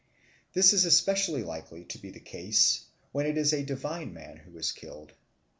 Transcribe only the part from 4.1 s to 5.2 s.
man who is killed.